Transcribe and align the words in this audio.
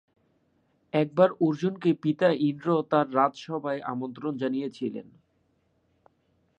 একবার 0.93 1.29
অর্জুনকে 1.41 1.89
পিতা 2.03 2.27
ইন্দ্র 2.41 2.67
তাঁর 2.91 3.07
রাজসভায় 3.15 3.81
আমন্ত্রণ 3.85 4.33
জানিয়েছিলেন। 4.37 5.07